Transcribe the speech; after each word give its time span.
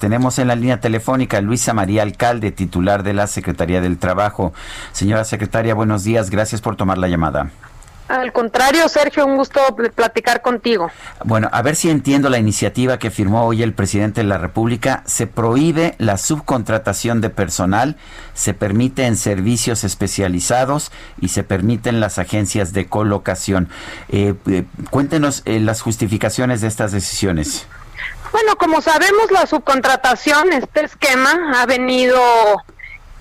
Tenemos 0.00 0.38
en 0.38 0.48
la 0.48 0.56
línea 0.56 0.80
telefónica 0.80 1.36
a 1.36 1.40
Luisa 1.42 1.74
María 1.74 2.00
Alcalde, 2.00 2.52
titular 2.52 3.02
de 3.02 3.12
la 3.12 3.26
Secretaría 3.26 3.82
del 3.82 3.98
Trabajo. 3.98 4.54
Señora 4.92 5.24
secretaria, 5.24 5.74
buenos 5.74 6.04
días. 6.04 6.30
Gracias 6.30 6.62
por 6.62 6.74
tomar 6.74 6.96
la 6.96 7.06
llamada. 7.06 7.50
Al 8.08 8.32
contrario, 8.32 8.88
Sergio, 8.88 9.26
un 9.26 9.36
gusto 9.36 9.60
platicar 9.94 10.40
contigo. 10.40 10.90
Bueno, 11.22 11.50
a 11.52 11.60
ver 11.60 11.76
si 11.76 11.90
entiendo 11.90 12.30
la 12.30 12.38
iniciativa 12.38 12.98
que 12.98 13.10
firmó 13.10 13.44
hoy 13.44 13.62
el 13.62 13.74
presidente 13.74 14.22
de 14.22 14.26
la 14.26 14.38
República. 14.38 15.02
Se 15.04 15.26
prohíbe 15.26 15.96
la 15.98 16.16
subcontratación 16.16 17.20
de 17.20 17.28
personal, 17.28 17.96
se 18.32 18.54
permite 18.54 19.04
en 19.04 19.16
servicios 19.16 19.84
especializados 19.84 20.92
y 21.20 21.28
se 21.28 21.44
permiten 21.44 22.00
las 22.00 22.18
agencias 22.18 22.72
de 22.72 22.86
colocación. 22.86 23.68
Eh, 24.08 24.34
eh, 24.46 24.64
cuéntenos 24.88 25.42
eh, 25.44 25.60
las 25.60 25.82
justificaciones 25.82 26.62
de 26.62 26.68
estas 26.68 26.90
decisiones. 26.90 27.68
Bueno, 28.32 28.56
como 28.56 28.80
sabemos, 28.80 29.30
la 29.30 29.46
subcontratación, 29.46 30.52
este 30.52 30.84
esquema 30.84 31.52
ha 31.60 31.66
venido 31.66 32.20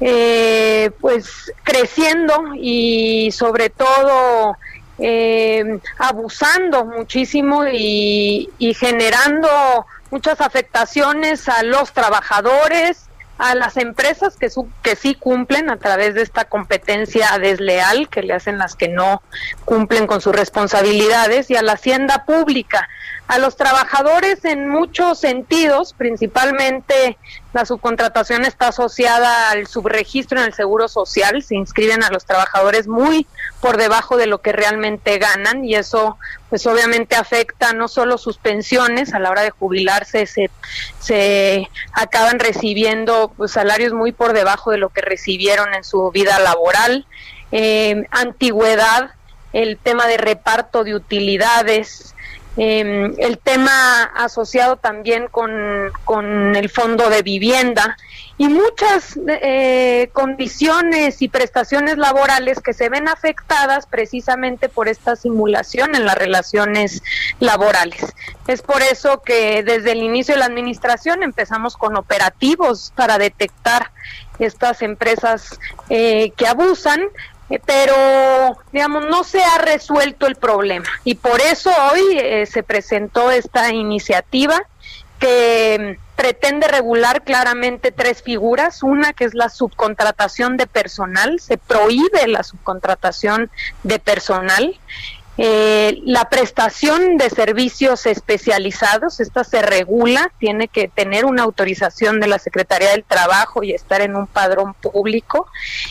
eh, 0.00 0.90
pues 1.00 1.52
creciendo 1.64 2.54
y 2.54 3.30
sobre 3.32 3.70
todo 3.70 4.56
eh, 4.98 5.80
abusando 5.98 6.84
muchísimo 6.84 7.66
y, 7.66 8.50
y 8.58 8.74
generando 8.74 9.48
muchas 10.10 10.40
afectaciones 10.40 11.48
a 11.48 11.62
los 11.62 11.92
trabajadores, 11.92 13.07
a 13.38 13.54
las 13.54 13.76
empresas 13.76 14.36
que, 14.36 14.50
su, 14.50 14.68
que 14.82 14.96
sí 14.96 15.14
cumplen 15.14 15.70
a 15.70 15.76
través 15.76 16.14
de 16.14 16.22
esta 16.22 16.44
competencia 16.44 17.38
desleal 17.38 18.08
que 18.08 18.22
le 18.22 18.34
hacen 18.34 18.58
las 18.58 18.74
que 18.74 18.88
no 18.88 19.22
cumplen 19.64 20.06
con 20.08 20.20
sus 20.20 20.34
responsabilidades 20.34 21.50
y 21.50 21.56
a 21.56 21.62
la 21.62 21.72
hacienda 21.72 22.24
pública. 22.26 22.88
A 23.28 23.38
los 23.38 23.56
trabajadores 23.56 24.44
en 24.44 24.68
muchos 24.68 25.20
sentidos, 25.20 25.92
principalmente 25.92 27.18
la 27.52 27.64
subcontratación 27.64 28.44
está 28.44 28.68
asociada 28.68 29.50
al 29.50 29.66
subregistro 29.66 30.38
en 30.38 30.46
el 30.46 30.52
Seguro 30.52 30.86
Social, 30.86 31.42
se 31.42 31.54
inscriben 31.54 32.02
a 32.02 32.10
los 32.10 32.26
trabajadores 32.26 32.86
muy 32.86 33.26
por 33.60 33.78
debajo 33.78 34.16
de 34.16 34.26
lo 34.26 34.42
que 34.42 34.52
realmente 34.52 35.18
ganan 35.18 35.64
y 35.64 35.74
eso 35.74 36.18
pues 36.50 36.66
obviamente 36.66 37.16
afecta 37.16 37.72
no 37.72 37.88
solo 37.88 38.18
sus 38.18 38.36
pensiones, 38.36 39.14
a 39.14 39.18
la 39.18 39.30
hora 39.30 39.42
de 39.42 39.50
jubilarse 39.50 40.26
se, 40.26 40.50
se 41.00 41.68
acaban 41.92 42.38
recibiendo 42.38 43.32
pues, 43.36 43.52
salarios 43.52 43.92
muy 43.92 44.12
por 44.12 44.34
debajo 44.34 44.70
de 44.70 44.78
lo 44.78 44.90
que 44.90 45.00
recibieron 45.00 45.72
en 45.74 45.84
su 45.84 46.10
vida 46.10 46.38
laboral, 46.38 47.06
eh, 47.50 48.04
antigüedad, 48.10 49.12
el 49.54 49.78
tema 49.78 50.06
de 50.06 50.18
reparto 50.18 50.84
de 50.84 50.94
utilidades, 50.94 52.14
eh, 52.58 53.14
el 53.18 53.38
tema 53.38 54.02
asociado 54.16 54.76
también 54.76 55.28
con, 55.28 55.50
con, 56.04 56.56
el 56.56 56.68
fondo 56.68 57.08
de 57.08 57.22
vivienda 57.22 57.96
y 58.36 58.48
muchas 58.48 59.16
eh, 59.28 60.10
condiciones 60.12 61.22
y 61.22 61.28
prestaciones 61.28 61.98
laborales 61.98 62.58
que 62.60 62.72
se 62.72 62.88
ven 62.88 63.06
afectadas 63.08 63.86
precisamente 63.86 64.68
por 64.68 64.88
esta 64.88 65.14
simulación 65.14 65.94
en 65.94 66.04
las 66.04 66.16
relaciones 66.16 67.02
laborales. 67.38 68.04
Es 68.48 68.62
por 68.62 68.82
eso 68.82 69.22
que 69.22 69.62
desde 69.62 69.92
el 69.92 70.02
inicio 70.02 70.34
de 70.34 70.40
la 70.40 70.46
administración 70.46 71.22
empezamos 71.22 71.76
con 71.76 71.96
operativos 71.96 72.92
para 72.96 73.18
detectar 73.18 73.92
estas 74.40 74.82
empresas 74.82 75.60
eh, 75.90 76.32
que 76.36 76.46
abusan 76.48 77.02
pero 77.64 78.58
digamos 78.72 79.06
no 79.06 79.24
se 79.24 79.42
ha 79.42 79.58
resuelto 79.58 80.26
el 80.26 80.36
problema 80.36 80.88
y 81.04 81.14
por 81.14 81.40
eso 81.40 81.70
hoy 81.92 82.18
eh, 82.18 82.46
se 82.46 82.62
presentó 82.62 83.30
esta 83.30 83.72
iniciativa 83.72 84.60
que 85.18 85.98
pretende 86.18 86.66
regular 86.66 87.22
claramente 87.22 87.92
tres 87.92 88.22
figuras. 88.22 88.82
Una 88.82 89.12
que 89.12 89.24
es 89.24 89.34
la 89.34 89.48
subcontratación 89.48 90.56
de 90.56 90.66
personal, 90.66 91.38
se 91.38 91.58
prohíbe 91.58 92.26
la 92.26 92.42
subcontratación 92.42 93.50
de 93.84 94.00
personal. 94.00 94.76
Eh, 95.40 96.00
la 96.04 96.28
prestación 96.28 97.16
de 97.16 97.30
servicios 97.30 98.06
especializados, 98.06 99.20
esta 99.20 99.44
se 99.44 99.62
regula, 99.62 100.32
tiene 100.38 100.66
que 100.66 100.88
tener 100.88 101.24
una 101.24 101.44
autorización 101.44 102.18
de 102.18 102.26
la 102.26 102.40
Secretaría 102.40 102.90
del 102.90 103.04
Trabajo 103.04 103.62
y 103.62 103.72
estar 103.72 104.00
en 104.00 104.16
un 104.16 104.26
padrón 104.26 104.74
público. 104.74 105.48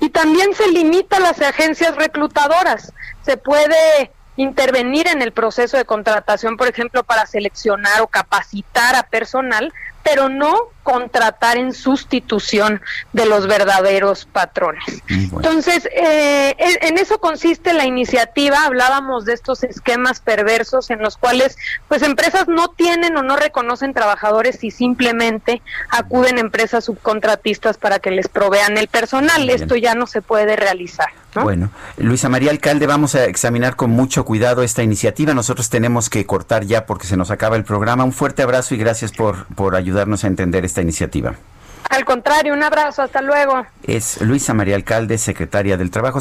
Y 0.00 0.10
también 0.10 0.54
se 0.54 0.68
limita 0.68 1.18
a 1.18 1.20
las 1.20 1.40
agencias 1.40 1.94
reclutadoras. 1.94 2.92
Se 3.22 3.36
puede 3.36 4.10
intervenir 4.34 5.06
en 5.06 5.22
el 5.22 5.30
proceso 5.30 5.76
de 5.76 5.84
contratación, 5.84 6.56
por 6.56 6.66
ejemplo, 6.66 7.04
para 7.04 7.26
seleccionar 7.26 8.00
o 8.00 8.08
capacitar 8.08 8.96
a 8.96 9.04
personal, 9.04 9.72
pero 10.08 10.30
no 10.30 10.68
contratar 10.82 11.58
en 11.58 11.74
sustitución 11.74 12.80
de 13.12 13.26
los 13.26 13.46
verdaderos 13.46 14.24
patrones. 14.24 15.02
Mm, 15.10 15.36
Entonces, 15.36 15.86
eh, 15.94 16.54
en 16.58 16.96
eso 16.96 17.20
consiste 17.20 17.74
la 17.74 17.84
iniciativa. 17.84 18.64
Hablábamos 18.64 19.26
de 19.26 19.34
estos 19.34 19.64
esquemas 19.64 20.20
perversos 20.20 20.88
en 20.88 21.00
los 21.00 21.18
cuales, 21.18 21.58
pues, 21.88 22.00
empresas 22.00 22.48
no 22.48 22.68
tienen 22.68 23.14
o 23.18 23.22
no 23.22 23.36
reconocen 23.36 23.92
trabajadores 23.92 24.64
y 24.64 24.70
simplemente 24.70 25.60
acuden 25.90 26.38
a 26.38 26.40
empresas 26.40 26.86
subcontratistas 26.86 27.76
para 27.76 27.98
que 27.98 28.10
les 28.10 28.28
provean 28.28 28.78
el 28.78 28.88
personal. 28.88 29.50
Esto 29.50 29.76
ya 29.76 29.94
no 29.94 30.06
se 30.06 30.22
puede 30.22 30.56
realizar. 30.56 31.08
Bueno, 31.34 31.70
Luisa 31.98 32.28
María 32.28 32.50
Alcalde, 32.50 32.86
vamos 32.86 33.14
a 33.14 33.24
examinar 33.26 33.76
con 33.76 33.90
mucho 33.90 34.24
cuidado 34.24 34.62
esta 34.62 34.82
iniciativa. 34.82 35.34
Nosotros 35.34 35.68
tenemos 35.68 36.08
que 36.08 36.24
cortar 36.26 36.64
ya 36.64 36.86
porque 36.86 37.06
se 37.06 37.16
nos 37.16 37.30
acaba 37.30 37.56
el 37.56 37.64
programa. 37.64 38.04
Un 38.04 38.12
fuerte 38.12 38.42
abrazo 38.42 38.74
y 38.74 38.78
gracias 38.78 39.12
por, 39.12 39.46
por 39.54 39.76
ayudarnos 39.98 40.22
a 40.22 40.28
entender 40.28 40.64
esta 40.64 40.80
iniciativa. 40.80 41.34
Al 41.90 42.04
contrario, 42.04 42.52
un 42.52 42.62
abrazo, 42.62 43.02
hasta 43.02 43.20
luego. 43.20 43.66
Es 43.82 44.20
Luisa 44.20 44.54
María 44.54 44.76
Alcalde, 44.76 45.18
secretaria 45.18 45.76
del 45.76 45.90
Trabajo. 45.90 46.20